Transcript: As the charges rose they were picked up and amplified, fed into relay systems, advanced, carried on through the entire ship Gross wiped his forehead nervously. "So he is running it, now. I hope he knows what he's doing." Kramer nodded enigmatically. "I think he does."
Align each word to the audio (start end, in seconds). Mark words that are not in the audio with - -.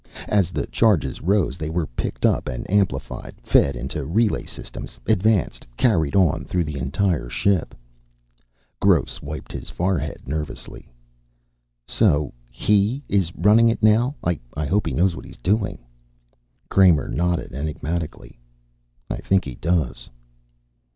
As 0.29 0.49
the 0.49 0.65
charges 0.65 1.21
rose 1.21 1.57
they 1.59 1.69
were 1.69 1.85
picked 1.85 2.25
up 2.25 2.47
and 2.47 2.67
amplified, 2.71 3.35
fed 3.43 3.75
into 3.75 4.03
relay 4.03 4.45
systems, 4.47 4.99
advanced, 5.05 5.63
carried 5.77 6.15
on 6.15 6.43
through 6.43 6.63
the 6.63 6.79
entire 6.79 7.29
ship 7.29 7.75
Gross 8.79 9.21
wiped 9.21 9.51
his 9.51 9.69
forehead 9.69 10.27
nervously. 10.27 10.91
"So 11.85 12.33
he 12.49 13.03
is 13.07 13.31
running 13.35 13.69
it, 13.69 13.83
now. 13.83 14.15
I 14.23 14.65
hope 14.65 14.87
he 14.87 14.93
knows 14.93 15.15
what 15.15 15.23
he's 15.25 15.37
doing." 15.37 15.77
Kramer 16.67 17.07
nodded 17.07 17.53
enigmatically. 17.53 18.39
"I 19.07 19.17
think 19.17 19.45
he 19.45 19.53
does." 19.53 20.09